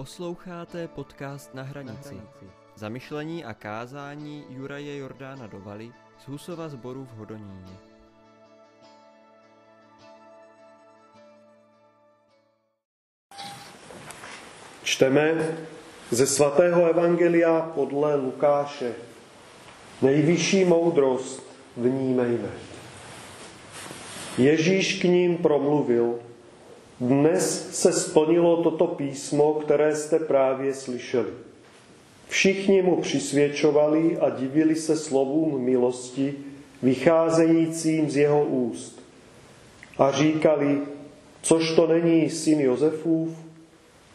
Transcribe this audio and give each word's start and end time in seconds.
Posloucháte 0.00 0.88
podcast 0.88 1.54
Na 1.54 1.62
hranici. 1.62 2.14
Zamyšlení 2.74 3.44
a 3.44 3.54
kázání 3.54 4.44
Juraje 4.48 4.96
Jordána 4.96 5.46
Dovaly 5.46 5.92
z 6.18 6.28
Husova 6.28 6.68
zboru 6.68 7.04
v 7.04 7.18
Hodoníně. 7.18 7.72
Čteme 14.82 15.56
ze 16.10 16.26
svatého 16.26 16.90
Evangelia 16.90 17.60
podle 17.60 18.14
Lukáše. 18.14 18.94
Nejvyšší 20.02 20.64
moudrost 20.64 21.42
vnímejme. 21.76 22.50
Ježíš 24.38 25.00
k 25.00 25.04
ním 25.04 25.36
promluvil. 25.36 26.29
Dnes 27.00 27.68
se 27.70 27.92
splnilo 27.92 28.62
toto 28.62 28.86
písmo, 28.86 29.54
které 29.54 29.96
jste 29.96 30.18
právě 30.18 30.74
slyšeli. 30.74 31.30
Všichni 32.28 32.82
mu 32.82 33.00
přisvědčovali 33.00 34.18
a 34.18 34.30
divili 34.30 34.76
se 34.76 34.96
slovům 34.96 35.62
milosti, 35.62 36.34
vycházejícím 36.82 38.10
z 38.10 38.16
jeho 38.16 38.44
úst. 38.44 39.02
A 39.98 40.12
říkali, 40.12 40.80
což 41.42 41.74
to 41.74 41.86
není 41.86 42.30
syn 42.30 42.60
Josefův? 42.60 43.30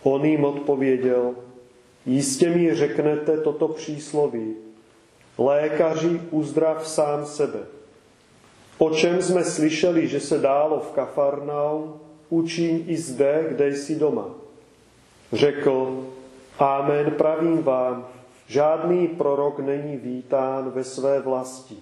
On 0.03 0.25
jim 0.25 0.45
odpověděl, 0.45 1.35
jistě 2.05 2.49
mi 2.49 2.75
řeknete 2.75 3.37
toto 3.37 3.67
přísloví. 3.67 4.53
Lékaři 5.37 6.21
uzdrav 6.31 6.87
sám 6.87 7.25
sebe. 7.25 7.59
O 8.77 8.89
čem 8.89 9.21
jsme 9.21 9.43
slyšeli, 9.43 10.07
že 10.07 10.19
se 10.19 10.39
dálo 10.39 10.79
v 10.79 10.91
Kafarnaum, 10.91 12.04
učím 12.29 12.83
i 12.87 12.97
zde, 12.97 13.45
kde 13.49 13.67
jsi 13.67 13.95
doma. 13.95 14.25
Řekl, 15.33 16.05
Amen, 16.59 17.11
pravím 17.11 17.63
vám, 17.63 18.07
žádný 18.47 19.07
prorok 19.07 19.59
není 19.59 19.97
vítán 19.97 20.71
ve 20.71 20.83
své 20.83 21.19
vlasti. 21.19 21.75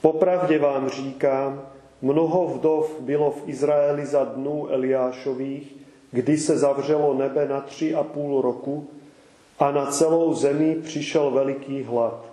Popravdě 0.00 0.58
vám 0.58 0.88
říkám, 0.88 1.62
mnoho 2.02 2.46
vdov 2.46 3.00
bylo 3.00 3.30
v 3.30 3.42
Izraeli 3.46 4.06
za 4.06 4.24
dnů 4.24 4.68
Eliášových, 4.70 5.76
kdy 6.10 6.38
se 6.38 6.58
zavřelo 6.58 7.14
nebe 7.14 7.48
na 7.48 7.60
tři 7.60 7.94
a 7.94 8.02
půl 8.02 8.40
roku 8.40 8.88
a 9.58 9.70
na 9.70 9.86
celou 9.86 10.34
zemi 10.34 10.74
přišel 10.74 11.30
veliký 11.30 11.82
hlad. 11.82 12.24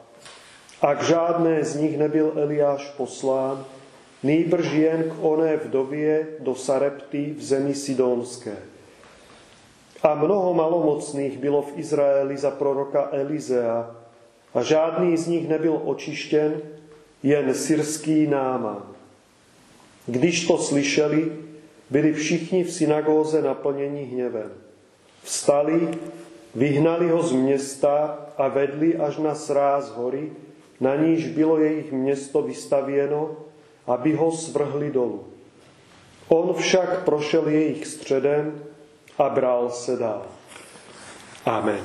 A 0.81 0.95
k 0.95 1.03
žádné 1.03 1.63
z 1.63 1.75
nich 1.75 1.97
nebyl 1.97 2.31
Eliáš 2.35 2.89
poslán, 2.89 3.65
nýbrž 4.25 4.71
jen 4.71 5.03
k 5.03 5.13
oné 5.21 5.57
vdově 5.57 6.27
do 6.39 6.55
Sarepty 6.55 7.35
v 7.37 7.43
zemi 7.43 7.75
Sidonské. 7.75 8.55
A 10.03 10.15
mnoho 10.15 10.53
malomocných 10.53 11.37
bylo 11.37 11.61
v 11.61 11.77
Izraeli 11.77 12.37
za 12.37 12.51
proroka 12.51 13.09
Elizea 13.11 13.95
a 14.53 14.63
žádný 14.63 15.17
z 15.17 15.27
nich 15.27 15.49
nebyl 15.49 15.81
očištěn, 15.83 16.61
jen 17.23 17.53
syrský 17.53 18.27
náman. 18.27 18.83
Když 20.07 20.47
to 20.47 20.57
slyšeli, 20.57 21.31
byli 21.89 22.13
všichni 22.13 22.63
v 22.63 22.73
synagóze 22.73 23.41
naplněni 23.41 24.03
hněvem. 24.03 24.51
Vstali, 25.23 25.89
vyhnali 26.55 27.09
ho 27.09 27.23
z 27.23 27.31
města 27.31 28.25
a 28.37 28.47
vedli 28.47 28.95
až 28.95 29.17
na 29.17 29.35
sráz 29.35 29.89
hory, 29.89 30.31
na 30.79 30.95
níž 30.95 31.27
bylo 31.27 31.59
jejich 31.59 31.91
město 31.91 32.41
vystavěno, 32.41 33.44
aby 33.87 34.13
ho 34.13 34.31
svrhli 34.31 34.91
dolu. 34.91 35.27
On 36.27 36.53
však 36.53 37.05
prošel 37.05 37.47
jejich 37.47 37.87
středem 37.87 38.59
a 39.17 39.29
bral 39.29 39.69
se 39.69 39.95
dál. 39.95 40.25
Amen. 41.45 41.83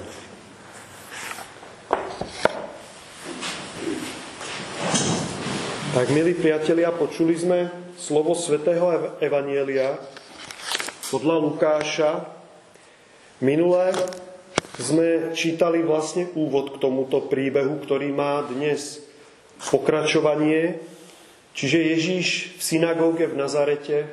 Tak, 5.95 6.07
milí 6.15 6.39
priatelia, 6.39 6.95
počuli 6.95 7.35
sme 7.35 7.67
slovo 7.99 8.33
svätého 8.33 9.19
Evanielia 9.19 9.99
podľa 11.11 11.37
Lukáša. 11.43 12.11
Minulé 13.43 13.91
sme 14.79 15.35
čítali 15.35 15.83
vlastne 15.83 16.31
úvod 16.39 16.79
k 16.79 16.81
tomuto 16.81 17.27
príbehu, 17.27 17.83
ktorý 17.83 18.15
má 18.15 18.47
dnes 18.47 19.03
pokračovanie. 19.69 20.79
Čiže 21.55 21.79
Ježíš 21.97 22.29
v 22.57 22.63
synagóge 22.63 23.27
v 23.27 23.39
Nazarete, 23.39 24.07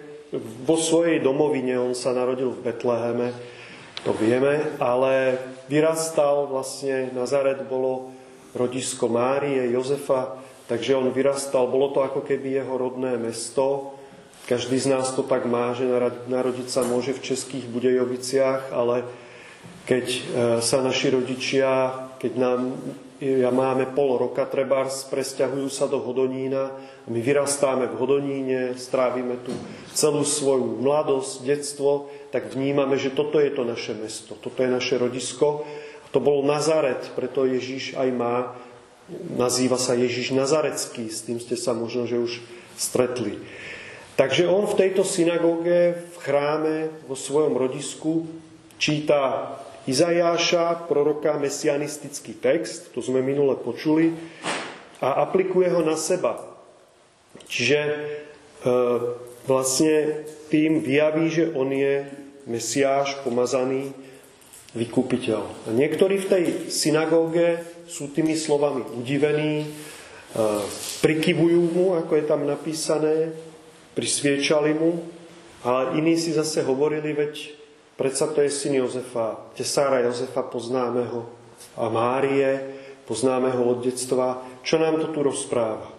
vo 0.66 0.76
svojej 0.76 1.24
domovine, 1.24 1.80
on 1.80 1.96
sa 1.96 2.12
narodil 2.12 2.52
v 2.52 2.64
Betleheme, 2.68 3.32
to 4.04 4.12
vieme, 4.16 4.76
ale 4.80 5.40
vyrastal 5.72 6.48
vlastne, 6.48 7.12
Nazaret 7.16 7.64
bolo 7.68 8.12
rodisko 8.56 9.08
Márie, 9.08 9.72
Jozefa, 9.72 10.40
takže 10.68 10.96
on 10.96 11.12
vyrastal, 11.12 11.68
bolo 11.68 11.96
to 11.96 12.04
ako 12.04 12.24
keby 12.24 12.60
jeho 12.60 12.76
rodné 12.76 13.16
mesto. 13.20 13.96
Každý 14.48 14.80
z 14.80 14.88
nás 14.96 15.12
to 15.12 15.28
tak 15.28 15.44
má, 15.44 15.76
že 15.76 15.88
narodiť 16.28 16.68
sa 16.72 16.88
môže 16.88 17.12
v 17.12 17.24
českých 17.24 17.68
Budejoviciach, 17.68 18.72
ale 18.72 19.04
keď 19.84 20.06
sa 20.64 20.80
naši 20.80 21.12
rodičia, 21.12 21.96
keď 22.20 22.32
nám 22.36 22.60
máme 23.50 23.90
pol 23.98 24.22
roka 24.22 24.46
trebárs, 24.46 25.06
presťahujú 25.10 25.68
sa 25.74 25.90
do 25.90 25.98
Hodonína 25.98 26.64
a 26.78 27.08
my 27.10 27.18
vyrastáme 27.18 27.90
v 27.90 27.98
Hodoníne, 27.98 28.62
strávime 28.78 29.42
tu 29.42 29.54
celú 29.98 30.22
svoju 30.22 30.78
mladosť, 30.84 31.42
detstvo, 31.42 32.14
tak 32.30 32.54
vnímame, 32.54 33.00
že 33.00 33.14
toto 33.14 33.42
je 33.42 33.50
to 33.50 33.66
naše 33.66 33.98
mesto, 33.98 34.38
toto 34.38 34.62
je 34.62 34.70
naše 34.70 35.02
rodisko. 35.02 35.66
A 36.06 36.08
to 36.14 36.22
bol 36.22 36.46
Nazaret, 36.46 37.02
preto 37.18 37.44
Ježíš 37.44 37.98
aj 37.98 38.10
má 38.14 38.36
Nazýva 39.40 39.80
sa 39.80 39.96
Ježiš 39.96 40.36
Nazarecký, 40.36 41.08
s 41.08 41.24
tým 41.24 41.40
ste 41.40 41.56
sa 41.56 41.72
možno, 41.72 42.04
že 42.04 42.20
už 42.20 42.44
stretli. 42.76 43.40
Takže 44.20 44.50
on 44.52 44.68
v 44.68 44.78
tejto 44.84 45.08
synagóge, 45.08 45.96
v 45.96 46.18
chráme, 46.20 46.92
vo 47.08 47.16
svojom 47.16 47.56
rodisku 47.56 48.28
číta 48.76 49.56
Izajáša, 49.88 50.92
proroka, 50.92 51.40
mesianistický 51.40 52.36
text, 52.36 52.92
to 52.92 53.00
sme 53.00 53.24
minule 53.24 53.56
počuli, 53.56 54.12
a 55.00 55.24
aplikuje 55.24 55.72
ho 55.72 55.80
na 55.80 55.96
seba. 55.96 56.44
Čiže 57.48 57.80
e, 57.80 57.94
vlastne 59.48 60.28
tým 60.52 60.84
vyjaví, 60.84 61.26
že 61.32 61.46
on 61.56 61.72
je 61.72 62.04
Mesiáš, 62.48 63.20
pomazaný, 63.28 63.92
vykupiteľ. 64.76 65.42
A 65.68 65.70
niektorí 65.72 66.20
v 66.20 66.30
tej 66.30 66.44
synagóge 66.72 67.60
sú 67.88 68.12
tými 68.12 68.36
slovami 68.36 68.84
udivení, 68.92 69.64
e, 69.64 69.68
prikyvujú 71.00 71.62
mu, 71.72 71.86
ako 71.96 72.12
je 72.20 72.26
tam 72.28 72.44
napísané, 72.44 73.32
prisviečali 73.96 74.76
mu, 74.76 75.00
ale 75.64 75.98
iní 76.00 76.20
si 76.20 76.36
zase 76.36 76.62
hovorili, 76.64 77.16
veď 77.16 77.57
predsa 77.98 78.30
to 78.30 78.46
je 78.46 78.54
syn 78.54 78.78
Jozefa, 78.78 79.42
tesára 79.58 80.06
Jozefa, 80.06 80.46
poznáme 80.46 81.04
ho, 81.10 81.28
a 81.78 81.90
Márie, 81.90 82.78
poznáme 83.10 83.50
ho 83.54 83.74
od 83.74 83.82
detstva. 83.82 84.46
Čo 84.62 84.78
nám 84.78 85.02
to 85.02 85.10
tu 85.10 85.26
rozpráva? 85.26 85.90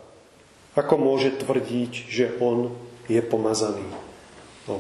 Ako 0.79 0.95
môže 0.95 1.35
tvrdiť, 1.35 1.93
že 2.07 2.27
on 2.39 2.71
je 3.11 3.19
pomazaný? 3.19 3.83
No, 4.71 4.79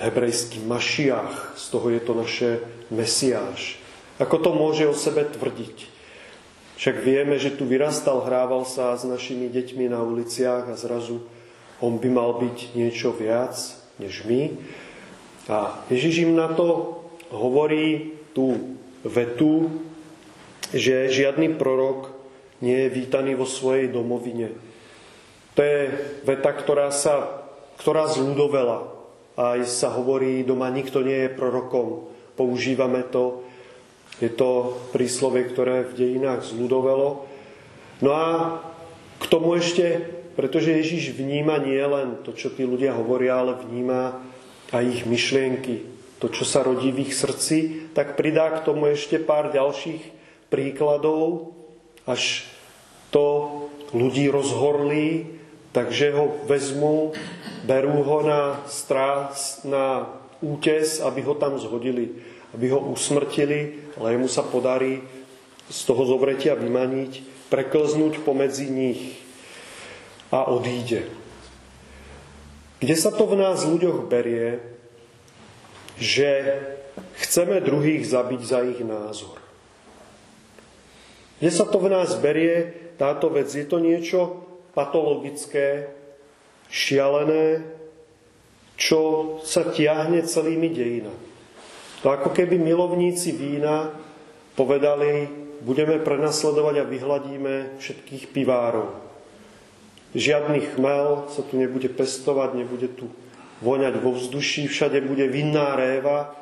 hebrejský 0.00 0.64
mašiach, 0.64 1.58
z 1.58 1.64
toho 1.68 1.92
je 1.92 2.00
to 2.00 2.12
naše 2.16 2.50
mesiáš. 2.88 3.76
Ako 4.16 4.40
to 4.40 4.50
môže 4.56 4.88
o 4.88 4.96
sebe 4.96 5.28
tvrdiť? 5.28 6.00
Však 6.78 7.02
vieme, 7.02 7.34
že 7.42 7.58
tu 7.58 7.66
vyrastal, 7.66 8.22
hrával 8.22 8.62
sa 8.62 8.94
s 8.94 9.02
našimi 9.02 9.50
deťmi 9.50 9.90
na 9.90 9.98
uliciach 9.98 10.70
a 10.70 10.78
zrazu 10.78 11.26
on 11.82 11.98
by 11.98 12.06
mal 12.06 12.38
byť 12.38 12.78
niečo 12.78 13.10
viac 13.10 13.58
než 13.98 14.22
my. 14.24 14.54
A 15.48 15.84
Ježiš 15.88 16.28
im 16.28 16.36
na 16.36 16.52
to 16.52 17.00
hovorí 17.32 18.16
tú 18.36 18.76
vetu, 19.02 19.72
že 20.70 21.08
žiadny 21.08 21.56
prorok 21.56 22.12
nie 22.60 22.86
je 22.86 22.92
vítaný 22.92 23.32
vo 23.34 23.48
svojej 23.48 23.88
domovine. 23.88 24.52
To 25.56 25.60
je 25.64 25.80
veta, 26.28 26.52
ktorá 26.52 26.92
sa 26.92 27.38
ktorá 27.78 28.10
zľudovela, 28.10 28.90
aj 29.38 29.70
sa 29.70 29.94
hovorí, 29.94 30.42
doma 30.42 30.66
nikto 30.68 31.00
nie 31.00 31.26
je 31.26 31.36
prorokom. 31.38 32.10
Používame 32.34 33.06
to. 33.06 33.46
Je 34.18 34.34
to 34.34 34.74
príslovie, 34.90 35.46
ktoré 35.46 35.86
v 35.86 35.94
dejinách 35.94 36.42
zľudovelo. 36.42 37.22
No 38.02 38.10
a 38.10 38.58
k 39.22 39.24
tomu 39.30 39.54
ešte, 39.54 40.02
pretože 40.34 40.74
Ježiš 40.74 41.14
vníma 41.14 41.62
nie 41.62 41.78
len 41.78 42.18
to, 42.26 42.34
čo 42.34 42.50
tí 42.50 42.66
ľudia 42.66 42.98
hovoria, 42.98 43.38
ale 43.38 43.62
vníma 43.62 44.18
aj 44.72 44.84
ich 44.84 45.02
myšlienky, 45.08 45.86
to, 46.18 46.26
čo 46.28 46.42
sa 46.42 46.66
rodí 46.66 46.90
v 46.90 47.08
ich 47.08 47.14
srdci, 47.14 47.90
tak 47.94 48.18
pridá 48.18 48.50
k 48.58 48.66
tomu 48.66 48.90
ešte 48.90 49.22
pár 49.22 49.54
ďalších 49.54 50.02
príkladov, 50.50 51.54
až 52.04 52.44
to 53.14 53.68
ľudí 53.94 54.28
rozhorlí, 54.28 55.38
takže 55.72 56.12
ho 56.12 56.42
vezmu, 56.50 57.14
berú 57.64 58.02
ho 58.02 58.18
na, 58.26 58.60
strá, 58.66 59.30
na 59.62 60.10
útes, 60.42 60.98
aby 60.98 61.20
ho 61.22 61.34
tam 61.38 61.56
zhodili, 61.56 62.18
aby 62.52 62.66
ho 62.74 62.80
usmrtili, 62.90 63.86
ale 63.96 64.18
jemu 64.18 64.28
sa 64.28 64.42
podarí 64.42 65.04
z 65.68 65.80
toho 65.84 66.02
zovretia 66.08 66.56
vymaniť, 66.56 67.46
preklznúť 67.52 68.24
pomedzi 68.24 68.68
nich 68.68 69.20
a 70.32 70.48
odíde. 70.48 71.27
Kde 72.78 72.94
sa 72.94 73.10
to 73.10 73.26
v 73.26 73.38
nás 73.42 73.66
ľuďoch 73.66 74.06
berie, 74.06 74.62
že 75.98 76.62
chceme 77.26 77.58
druhých 77.58 78.06
zabiť 78.06 78.40
za 78.46 78.62
ich 78.62 78.78
názor? 78.86 79.38
Kde 81.42 81.50
sa 81.50 81.66
to 81.66 81.78
v 81.82 81.90
nás 81.90 82.14
berie, 82.18 82.70
táto 82.98 83.30
vec? 83.30 83.50
Je 83.50 83.66
to 83.66 83.82
niečo 83.82 84.46
patologické, 84.74 85.90
šialené, 86.68 87.64
čo 88.78 89.34
sa 89.42 89.66
tiahne 89.66 90.22
celými 90.22 90.70
dejinami. 90.70 91.26
To 92.06 92.14
ako 92.14 92.30
keby 92.30 92.62
milovníci 92.62 93.34
vína 93.34 93.90
povedali, 94.54 95.26
budeme 95.66 95.98
prenasledovať 95.98 96.74
a 96.78 96.86
vyhladíme 96.86 97.54
všetkých 97.82 98.30
pivárov. 98.30 99.07
Žiadny 100.16 100.72
chmel 100.72 101.28
sa 101.28 101.44
tu 101.44 101.60
nebude 101.60 101.92
pestovať, 101.92 102.56
nebude 102.56 102.88
tu 102.96 103.12
voňať 103.60 104.00
vo 104.00 104.16
vzduší, 104.16 104.64
všade 104.70 105.04
bude 105.04 105.28
vinná 105.28 105.76
réva. 105.76 106.32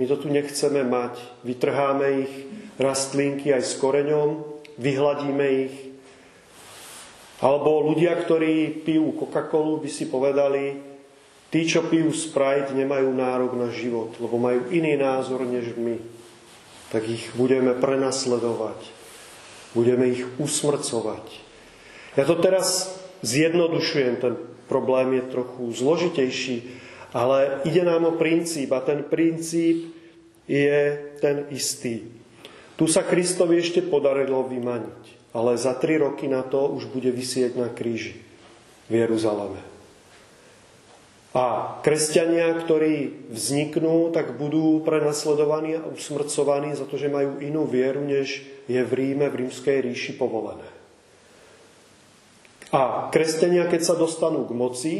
My 0.00 0.08
to 0.08 0.16
tu 0.16 0.32
nechceme 0.32 0.80
mať. 0.88 1.20
Vytrháme 1.44 2.24
ich 2.24 2.32
rastlinky 2.80 3.52
aj 3.52 3.62
s 3.66 3.76
koreňom, 3.76 4.40
vyhladíme 4.80 5.46
ich. 5.68 5.76
Alebo 7.44 7.84
ľudia, 7.84 8.16
ktorí 8.16 8.84
pijú 8.84 9.16
Coca-Colu, 9.16 9.84
by 9.84 9.90
si 9.92 10.08
povedali, 10.08 10.80
tí, 11.52 11.64
čo 11.68 11.84
pijú 11.88 12.12
Sprite, 12.12 12.72
nemajú 12.72 13.12
nárok 13.12 13.56
na 13.56 13.68
život, 13.72 14.16
lebo 14.20 14.36
majú 14.40 14.68
iný 14.72 14.96
názor 14.96 15.44
než 15.44 15.76
my. 15.76 16.00
Tak 16.92 17.04
ich 17.04 17.32
budeme 17.36 17.76
prenasledovať. 17.76 18.80
Budeme 19.76 20.08
ich 20.08 20.24
usmrcovať. 20.40 21.24
Ja 22.18 22.26
to 22.26 22.36
teraz 22.40 22.99
zjednodušujem, 23.22 24.16
ten 24.16 24.34
problém 24.68 25.12
je 25.18 25.22
trochu 25.22 25.72
zložitejší, 25.72 26.56
ale 27.10 27.60
ide 27.66 27.82
nám 27.82 28.04
o 28.04 28.12
princíp 28.14 28.70
a 28.72 28.80
ten 28.80 29.02
princíp 29.02 29.94
je 30.46 30.98
ten 31.20 31.46
istý. 31.50 32.06
Tu 32.78 32.88
sa 32.88 33.04
Kristovi 33.04 33.60
ešte 33.60 33.84
podarilo 33.84 34.40
vymaniť, 34.46 35.34
ale 35.36 35.58
za 35.60 35.76
tri 35.76 36.00
roky 36.00 36.30
na 36.30 36.40
to 36.40 36.70
už 36.70 36.88
bude 36.88 37.12
vysieť 37.12 37.58
na 37.58 37.68
kríži 37.68 38.16
v 38.88 39.04
Jeruzaleme. 39.04 39.60
A 41.30 41.78
kresťania, 41.86 42.58
ktorí 42.58 43.30
vzniknú, 43.30 44.10
tak 44.10 44.34
budú 44.34 44.82
prenasledovaní 44.82 45.78
a 45.78 45.86
usmrcovaní 45.86 46.74
za 46.74 46.90
to, 46.90 46.98
že 46.98 47.06
majú 47.06 47.38
inú 47.38 47.70
vieru, 47.70 48.02
než 48.02 48.42
je 48.66 48.82
v 48.82 48.92
Ríme, 48.98 49.30
v 49.30 49.46
rímskej 49.46 49.78
ríši 49.86 50.18
povolené. 50.18 50.79
A 52.70 53.10
kresťania, 53.10 53.66
keď 53.66 53.82
sa 53.82 53.94
dostanú 53.98 54.46
k 54.46 54.52
moci 54.54 54.94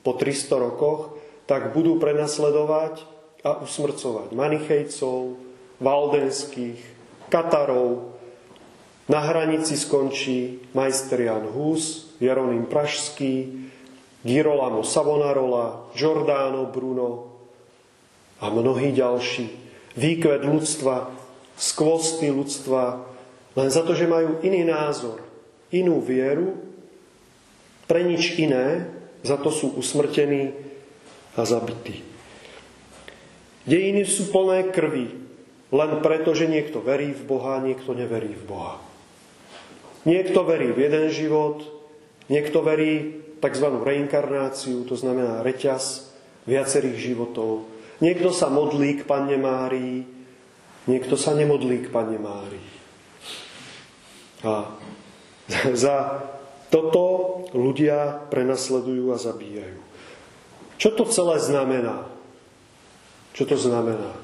po 0.00 0.16
300 0.16 0.64
rokoch, 0.64 1.20
tak 1.44 1.76
budú 1.76 2.00
prenasledovať 2.00 3.04
a 3.44 3.60
usmrcovať 3.60 4.32
manichejcov, 4.32 5.36
valdenských, 5.82 6.80
katarov. 7.28 8.16
Na 9.10 9.20
hranici 9.20 9.76
skončí 9.76 10.62
majster 10.72 11.26
Jan 11.26 11.50
Hus, 11.52 12.14
Jeronym 12.22 12.70
Pražský, 12.70 13.68
Girolamo 14.22 14.86
Savonarola, 14.86 15.90
Giordano 15.92 16.70
Bruno 16.70 17.34
a 18.38 18.48
mnohí 18.48 18.94
ďalší. 18.94 19.50
Výkvet 19.98 20.46
ľudstva, 20.46 21.10
skvosty 21.58 22.30
ľudstva, 22.30 23.04
len 23.58 23.68
za 23.68 23.84
to, 23.84 23.92
že 23.92 24.08
majú 24.08 24.40
iný 24.40 24.64
názor, 24.64 25.20
inú 25.74 26.00
vieru, 26.00 26.71
pre 27.92 28.08
nič 28.08 28.40
iné, 28.40 28.88
za 29.20 29.36
to 29.36 29.52
sú 29.52 29.76
usmrtení 29.76 30.56
a 31.36 31.44
zabití. 31.44 32.00
Dejiny 33.68 34.08
sú 34.08 34.32
plné 34.32 34.72
krvi, 34.72 35.12
len 35.68 35.90
preto, 36.00 36.32
že 36.32 36.48
niekto 36.48 36.80
verí 36.80 37.12
v 37.12 37.20
Boha, 37.28 37.60
niekto 37.60 37.92
neverí 37.92 38.32
v 38.32 38.44
Boha. 38.48 38.80
Niekto 40.08 40.40
verí 40.48 40.72
v 40.72 40.88
jeden 40.88 41.12
život, 41.12 41.68
niekto 42.32 42.64
verí 42.64 43.20
tzv. 43.44 43.66
reinkarnáciu, 43.84 44.88
to 44.88 44.96
znamená 44.96 45.44
reťaz 45.44 46.16
viacerých 46.48 47.12
životov. 47.12 47.68
Niekto 48.00 48.32
sa 48.32 48.48
modlí 48.48 49.04
k 49.04 49.06
Panne 49.06 49.36
Márii, 49.36 50.08
niekto 50.88 51.20
sa 51.20 51.36
nemodlí 51.36 51.84
k 51.84 51.92
Panne 51.92 52.16
Márii. 52.16 52.72
A 54.48 54.80
za 55.84 56.24
toto 56.72 57.04
ľudia 57.52 58.32
prenasledujú 58.32 59.12
a 59.12 59.20
zabíjajú. 59.20 59.80
Čo 60.80 60.88
to 60.96 61.04
celé 61.12 61.36
znamená? 61.36 62.08
Čo 63.36 63.44
to 63.44 63.56
znamená? 63.60 64.16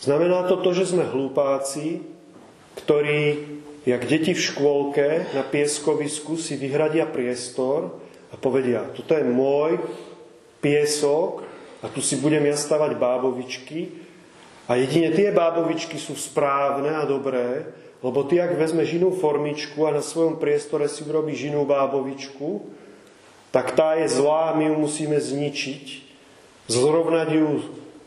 Znamená 0.00 0.48
to 0.48 0.64
to, 0.64 0.72
že 0.72 0.96
sme 0.96 1.04
hlupáci, 1.04 2.00
ktorí, 2.80 3.20
jak 3.84 4.02
deti 4.08 4.32
v 4.32 4.40
škôlke 4.40 5.28
na 5.36 5.44
pieskovisku 5.44 6.40
si 6.40 6.56
vyhradia 6.56 7.04
priestor 7.04 8.00
a 8.32 8.40
povedia, 8.40 8.88
toto 8.96 9.12
je 9.12 9.28
môj 9.28 9.76
piesok 10.64 11.44
a 11.84 11.92
tu 11.92 12.00
si 12.00 12.16
budem 12.16 12.48
ja 12.48 12.56
stavať 12.56 12.96
bábovičky 12.96 13.92
a 14.72 14.80
jedine 14.80 15.12
tie 15.12 15.36
bábovičky 15.36 16.00
sú 16.00 16.16
správne 16.16 16.96
a 16.96 17.04
dobré 17.04 17.68
lebo 18.00 18.24
ty, 18.24 18.40
ak 18.40 18.56
vezmeš 18.56 18.96
inú 18.96 19.12
formičku 19.12 19.84
a 19.84 19.92
na 19.92 20.00
svojom 20.00 20.40
priestore 20.40 20.88
si 20.88 21.04
urobíš 21.04 21.52
inú 21.52 21.68
bábovičku, 21.68 22.64
tak 23.52 23.76
tá 23.76 23.98
je 24.00 24.08
zlá, 24.08 24.56
my 24.56 24.72
ju 24.72 24.76
musíme 24.80 25.18
zničiť, 25.20 25.84
zrovnať 26.70 27.28
ju 27.36 27.48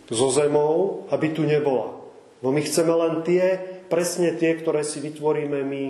so 0.10 0.28
zemou, 0.34 1.06
aby 1.14 1.36
tu 1.36 1.46
nebola. 1.46 2.00
No 2.42 2.50
my 2.50 2.60
chceme 2.66 2.92
len 2.92 3.14
tie, 3.22 3.60
presne 3.88 4.34
tie, 4.34 4.58
ktoré 4.58 4.82
si 4.82 4.98
vytvoríme 5.00 5.62
my. 5.62 5.86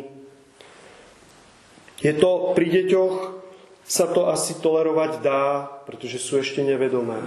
Je 2.03 2.13
to 2.17 2.51
pri 2.51 2.67
deťoch, 2.67 3.15
sa 3.83 4.07
to 4.11 4.27
asi 4.31 4.59
tolerovať 4.59 5.23
dá, 5.23 5.67
pretože 5.87 6.19
sú 6.19 6.39
ešte 6.39 6.63
nevedomé. 6.63 7.19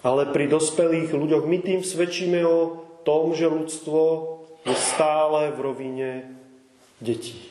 Ale 0.00 0.28
pri 0.32 0.48
dospelých 0.48 1.12
ľuďoch 1.12 1.44
my 1.44 1.58
tým 1.60 1.80
svedčíme 1.84 2.40
o 2.44 2.82
tom, 3.06 3.32
že 3.36 3.50
ľudstvo 3.50 4.00
je 4.62 4.76
stále 4.76 5.50
v 5.50 5.58
rovine 5.60 6.10
detí. 7.02 7.50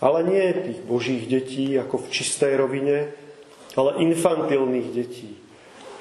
Ale 0.00 0.24
nie 0.24 0.50
tých 0.50 0.80
božích 0.82 1.24
detí, 1.28 1.76
ako 1.76 2.08
v 2.08 2.12
čistej 2.12 2.56
rovine, 2.56 3.12
ale 3.76 4.02
infantilných 4.02 4.88
detí, 4.90 5.36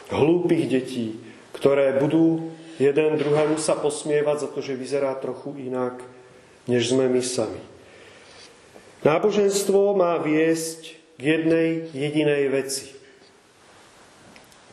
hlúpych 0.10 0.66
detí, 0.72 1.20
ktoré 1.54 2.00
budú 2.00 2.50
jeden 2.80 3.20
druhému 3.20 3.60
sa 3.60 3.76
posmievať 3.76 4.48
za 4.48 4.50
to, 4.50 4.64
že 4.64 4.80
vyzerá 4.80 5.14
trochu 5.20 5.54
inak, 5.68 6.00
než 6.66 6.96
sme 6.96 7.12
my 7.12 7.22
sami. 7.22 7.62
Náboženstvo 9.04 9.96
má 9.96 10.16
viesť 10.20 10.96
k 11.20 11.22
jednej 11.22 11.92
jedinej 11.92 12.44
veci. 12.52 12.88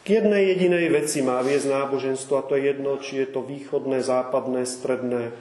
K 0.06 0.22
jednej 0.22 0.54
jedinej 0.54 0.86
veci 0.94 1.18
má 1.18 1.42
viesť 1.42 1.66
náboženstvo 1.66 2.38
a 2.38 2.46
to 2.46 2.54
je 2.54 2.70
jedno, 2.70 2.94
či 3.02 3.26
je 3.26 3.26
to 3.26 3.42
východné, 3.42 4.06
západné, 4.06 4.62
stredné, 4.62 5.34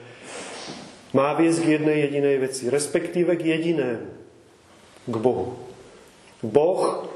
má 1.16 1.32
viesť 1.32 1.64
k 1.64 1.72
jednej 1.80 1.96
jedinej 2.04 2.36
veci, 2.44 2.68
respektíve 2.68 3.40
k 3.40 3.56
jedinému, 3.56 4.06
k 5.08 5.16
Bohu. 5.16 5.56
Boh 6.44 7.08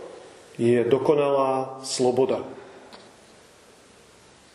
je 0.57 0.81
dokonalá 0.89 1.85
sloboda. 1.85 2.41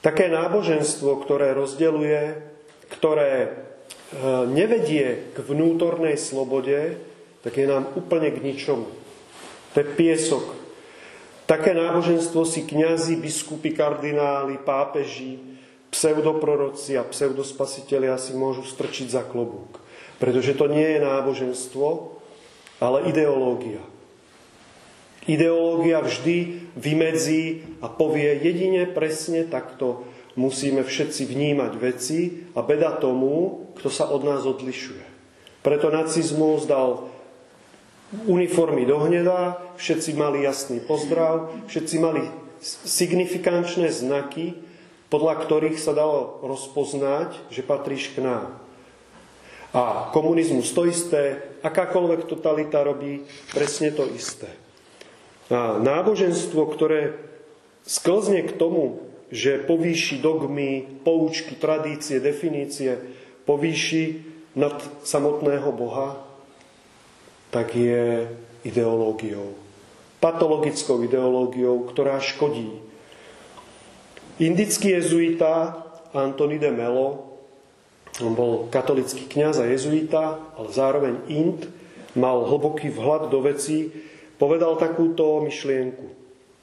Také 0.02 0.30
náboženstvo, 0.30 1.22
ktoré 1.22 1.54
rozdeluje, 1.54 2.42
ktoré 2.94 3.34
e, 3.42 3.50
nevedie 4.50 5.34
k 5.34 5.38
vnútornej 5.42 6.18
slobode, 6.18 6.98
tak 7.42 7.58
je 7.58 7.66
nám 7.70 7.90
úplne 7.98 8.30
k 8.34 8.42
ničomu. 8.42 8.90
To 9.74 9.76
je 9.82 9.86
piesok. 9.86 10.46
Také 11.46 11.78
náboženstvo 11.78 12.42
si 12.46 12.66
kňazi, 12.66 13.22
biskupy, 13.22 13.74
kardináli, 13.74 14.58
pápeži, 14.62 15.55
pseudoproroci 15.96 17.00
a 17.00 17.08
pseudospasitelia 17.08 18.20
si 18.20 18.36
môžu 18.36 18.68
strčiť 18.68 19.08
za 19.08 19.24
klobúk. 19.24 19.80
Pretože 20.20 20.52
to 20.60 20.68
nie 20.68 20.84
je 20.84 21.00
náboženstvo, 21.00 21.88
ale 22.84 23.08
ideológia. 23.08 23.80
Ideológia 25.26 26.04
vždy 26.04 26.68
vymedzí 26.76 27.64
a 27.80 27.88
povie 27.88 28.44
jedine 28.44 28.86
presne 28.86 29.48
takto 29.48 30.04
musíme 30.36 30.84
všetci 30.84 31.24
vnímať 31.26 31.72
veci 31.80 32.44
a 32.54 32.60
beda 32.60 33.00
tomu, 33.00 33.66
kto 33.80 33.88
sa 33.88 34.12
od 34.12 34.28
nás 34.28 34.44
odlišuje. 34.44 35.16
Preto 35.64 35.90
nacizmus 35.90 36.68
dal 36.68 37.10
uniformy 38.30 38.86
do 38.86 39.02
hneda, 39.02 39.58
všetci 39.80 40.14
mali 40.14 40.46
jasný 40.46 40.78
pozdrav, 40.84 41.50
všetci 41.72 41.96
mali 41.98 42.22
signifikančné 42.62 43.90
znaky, 43.90 44.54
podľa 45.10 45.46
ktorých 45.46 45.78
sa 45.78 45.94
dalo 45.94 46.42
rozpoznať, 46.44 47.38
že 47.54 47.62
patríš 47.66 48.14
k 48.14 48.26
nám. 48.26 48.58
A 49.76 50.08
komunizmus 50.16 50.72
to 50.72 50.88
isté, 50.88 51.44
akákoľvek 51.60 52.32
totalita 52.32 52.80
robí 52.80 53.28
presne 53.52 53.92
to 53.92 54.08
isté. 54.08 54.48
A 55.52 55.78
náboženstvo, 55.78 56.64
ktoré 56.72 57.20
sklzne 57.84 58.48
k 58.48 58.56
tomu, 58.56 59.04
že 59.30 59.62
povýši 59.62 60.24
dogmy, 60.24 61.04
poučky, 61.04 61.60
tradície, 61.60 62.24
definície, 62.24 62.98
povýši 63.44 64.24
nad 64.56 64.80
samotného 65.04 65.70
Boha, 65.76 66.24
tak 67.52 67.76
je 67.76 68.32
ideológiou. 68.64 69.54
Patologickou 70.24 71.04
ideológiou, 71.04 71.86
ktorá 71.86 72.18
škodí. 72.24 72.85
Indický 74.40 74.90
jezuita 74.90 75.84
Antony 76.14 76.60
de 76.60 76.72
Melo 76.72 77.36
on 78.24 78.32
bol 78.32 78.72
katolický 78.72 79.28
kňaz 79.28 79.60
a 79.60 79.68
jezuita, 79.68 80.40
ale 80.56 80.68
zároveň 80.72 81.16
Ind, 81.28 81.68
mal 82.16 82.48
hlboký 82.48 82.88
vhľad 82.88 83.28
do 83.28 83.44
vecí, 83.44 83.92
povedal 84.40 84.80
takúto 84.80 85.44
myšlienku. 85.44 86.08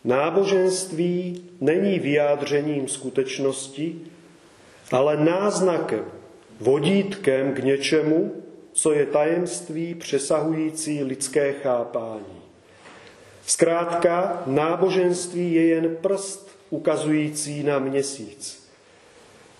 Náboženství 0.04 1.44
není 1.60 1.98
vyjádřením 1.98 2.88
skutečnosti, 2.88 4.00
ale 4.92 5.16
náznakem, 5.16 6.04
vodítkem 6.60 7.52
k 7.52 7.58
něčemu, 7.58 8.32
co 8.72 8.92
je 8.92 9.06
tajemství 9.06 9.94
přesahující 9.94 11.04
lidské 11.04 11.52
chápání. 11.52 12.40
Zkrátka, 13.46 14.42
náboženství 14.46 15.54
je 15.54 15.64
jen 15.66 15.96
prst 16.00 16.48
ukazující 16.72 17.62
na 17.62 17.78
měsíc. 17.78 18.64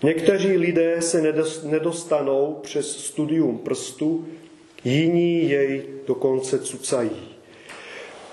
Někteří 0.03 0.57
lidé 0.57 1.01
se 1.01 1.21
nedostanou 1.63 2.59
přes 2.63 2.97
studium 3.05 3.57
prstu, 3.57 4.25
jiní 4.83 5.49
jej 5.49 5.85
dokonce 6.07 6.59
cucají. 6.59 7.33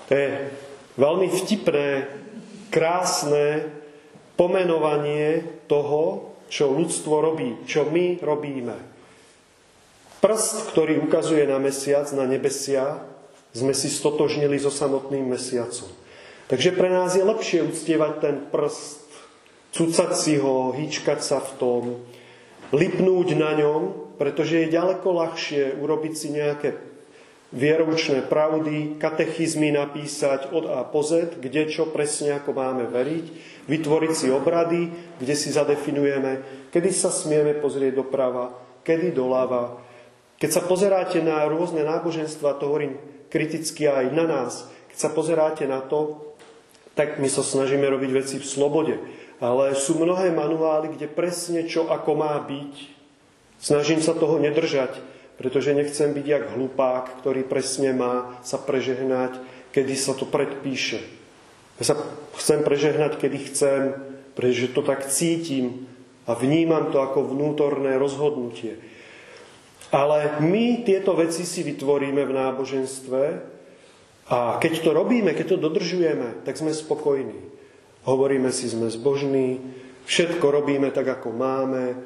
To 0.09 0.13
je 0.17 0.51
veľmi 0.99 1.31
vtipné, 1.31 2.03
krásne 2.67 3.63
pomenovanie 4.35 5.63
toho, 5.71 6.35
čo 6.51 6.67
ľudstvo 6.75 7.23
robí, 7.23 7.63
čo 7.63 7.87
my 7.87 8.19
robíme. 8.19 8.75
Prst, 10.19 10.75
ktorý 10.75 10.99
ukazuje 10.99 11.47
na 11.47 11.63
mesiac, 11.63 12.11
na 12.11 12.27
nebesia, 12.27 12.99
sme 13.55 13.71
si 13.71 13.87
stotožnili 13.87 14.59
so 14.59 14.67
samotným 14.67 15.31
mesiacom. 15.31 16.00
Takže 16.51 16.75
pre 16.75 16.91
nás 16.91 17.15
je 17.15 17.23
lepšie 17.23 17.63
uctievať 17.63 18.13
ten 18.19 18.35
prst, 18.51 19.07
cucať 19.71 20.11
si 20.19 20.35
ho, 20.35 20.75
hýčkať 20.75 21.23
sa 21.23 21.39
v 21.39 21.51
tom, 21.55 21.83
lipnúť 22.75 23.39
na 23.39 23.55
ňom, 23.55 24.11
pretože 24.19 24.59
je 24.59 24.75
ďaleko 24.75 25.07
ľahšie 25.15 25.79
urobiť 25.79 26.13
si 26.13 26.27
nejaké 26.35 26.75
vieroučné 27.55 28.27
pravdy, 28.27 28.99
katechizmy 28.99 29.71
napísať 29.71 30.51
od 30.51 30.67
A 30.67 30.83
po 30.83 31.03
Z, 31.03 31.39
kde 31.39 31.71
čo 31.71 31.87
presne 31.87 32.35
ako 32.39 32.51
máme 32.51 32.83
veriť, 32.87 33.25
vytvoriť 33.71 34.11
si 34.11 34.27
obrady, 34.27 34.91
kde 35.23 35.35
si 35.39 35.55
zadefinujeme, 35.55 36.67
kedy 36.71 36.91
sa 36.91 37.11
smieme 37.11 37.55
pozrieť 37.63 37.95
doprava, 37.95 38.55
kedy 38.83 39.15
doľava. 39.15 39.79
Keď 40.35 40.49
sa 40.51 40.63
pozeráte 40.67 41.23
na 41.23 41.47
rôzne 41.47 41.87
náboženstva, 41.87 42.59
to 42.59 42.67
hovorím 42.71 42.99
kriticky 43.31 43.87
aj 43.87 44.11
na 44.11 44.27
nás, 44.27 44.67
keď 44.91 44.97
sa 44.97 45.09
pozeráte 45.11 45.63
na 45.63 45.79
to, 45.79 46.30
tak 46.97 47.19
my 47.19 47.29
sa 47.31 47.43
snažíme 47.43 47.87
robiť 47.87 48.11
veci 48.11 48.35
v 48.37 48.45
slobode 48.45 48.95
ale 49.41 49.73
sú 49.73 49.97
mnohé 49.97 50.29
manuály, 50.29 50.93
kde 50.93 51.09
presne 51.09 51.65
čo 51.65 51.89
ako 51.89 52.13
má 52.13 52.37
byť. 52.45 52.73
Snažím 53.57 53.97
sa 53.97 54.13
toho 54.13 54.37
nedržať, 54.37 55.01
pretože 55.41 55.73
nechcem 55.73 56.13
byť 56.13 56.25
jak 56.29 56.45
hlupák, 56.53 57.25
ktorý 57.25 57.41
presne 57.49 57.97
má 57.97 58.37
sa 58.45 58.61
prežehnať, 58.61 59.41
kedy 59.73 59.97
sa 59.97 60.13
to 60.13 60.29
predpíše. 60.29 61.01
Ja 61.81 61.83
sa 61.89 61.95
chcem 62.37 62.61
prežehnať, 62.61 63.17
kedy 63.17 63.37
chcem, 63.49 63.81
pretože 64.37 64.69
to 64.77 64.85
tak 64.85 65.09
cítim 65.09 65.89
a 66.29 66.37
vnímam 66.37 66.93
to 66.93 67.01
ako 67.01 67.33
vnútorné 67.33 67.97
rozhodnutie. 67.97 68.77
Ale 69.89 70.37
my 70.39 70.85
tieto 70.85 71.17
veci 71.17 71.49
si 71.49 71.65
vytvoríme 71.65 72.21
v 72.29 72.35
náboženstve 72.37 73.21
a 74.31 74.55
keď 74.63 74.79
to 74.79 74.95
robíme, 74.95 75.35
keď 75.35 75.59
to 75.59 75.63
dodržujeme, 75.67 76.47
tak 76.47 76.55
sme 76.55 76.71
spokojní. 76.71 77.35
Hovoríme 78.07 78.47
si, 78.55 78.71
sme 78.71 78.87
zbožní, 78.87 79.59
všetko 80.07 80.47
robíme 80.47 80.87
tak, 80.95 81.19
ako 81.19 81.35
máme. 81.35 81.99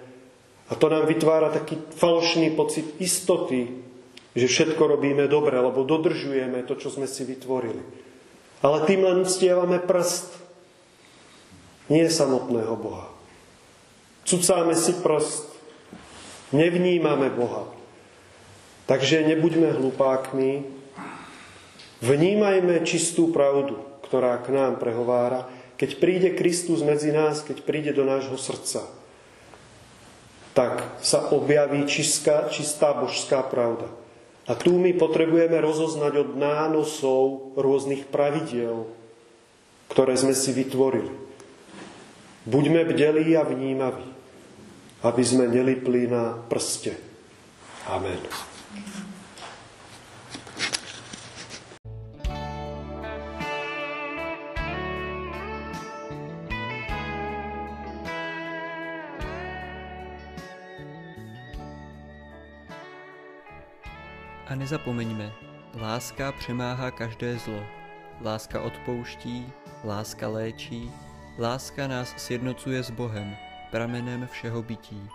A 0.65 0.73
to 0.73 0.89
nám 0.89 1.05
vytvára 1.05 1.53
taký 1.53 1.77
falošný 1.93 2.57
pocit 2.57 2.97
istoty, 2.97 3.69
že 4.33 4.49
všetko 4.49 4.97
robíme 4.97 5.29
dobre, 5.29 5.53
lebo 5.61 5.85
dodržujeme 5.85 6.65
to, 6.65 6.73
čo 6.73 6.89
sme 6.89 7.05
si 7.05 7.21
vytvorili. 7.29 7.85
Ale 8.65 8.89
tým 8.89 9.05
len 9.05 9.21
uctievame 9.21 9.77
prst, 9.77 10.41
nie 11.93 12.09
samotného 12.09 12.73
Boha. 12.73 13.13
Cucáme 14.25 14.73
si 14.73 14.97
prst, 14.97 15.45
nevnímame 16.49 17.29
Boha. 17.29 17.69
Takže 18.89 19.21
nebuďme 19.21 19.77
hlupákmi, 19.77 20.74
vnímajme 22.05 22.85
čistú 22.85 23.33
pravdu, 23.33 23.81
ktorá 24.05 24.37
k 24.45 24.53
nám 24.53 24.77
prehovára 24.77 25.49
keď 25.75 25.99
príde 25.99 26.29
Kristus 26.31 26.79
medzi 26.81 27.11
nás, 27.11 27.43
keď 27.43 27.63
príde 27.67 27.91
do 27.91 28.07
nášho 28.07 28.39
srdca, 28.39 28.87
tak 30.55 30.87
sa 31.03 31.35
objaví 31.35 31.83
čistá, 31.83 32.47
čistá 32.47 32.95
božská 32.95 33.43
pravda. 33.43 33.91
A 34.47 34.55
tu 34.55 34.79
my 34.79 34.95
potrebujeme 34.95 35.59
rozoznať 35.59 36.13
od 36.15 36.29
nánosov 36.39 37.51
rôznych 37.59 38.07
pravidiel, 38.07 38.87
ktoré 39.91 40.15
sme 40.15 40.31
si 40.31 40.55
vytvorili. 40.55 41.11
Buďme 42.47 42.87
bdelí 42.87 43.35
a 43.35 43.43
vnímaví, 43.43 44.05
aby 45.03 45.23
sme 45.25 45.49
nelipli 45.51 46.07
na 46.07 46.39
prste. 46.47 46.95
Amen. 47.89 48.21
A 64.47 64.55
nezapomeňme, 64.55 65.31
láska 65.81 66.31
přemáhá 66.31 66.91
každé 66.91 67.37
zlo. 67.37 67.63
Láska 68.21 68.61
odpouští, 68.61 69.51
láska 69.83 70.27
léčí, 70.27 70.91
láska 71.39 71.87
nás 71.87 72.13
sjednocuje 72.17 72.83
s 72.83 72.91
Bohem, 72.91 73.35
pramenem 73.71 74.27
všeho 74.31 74.63
bytí. 74.63 75.09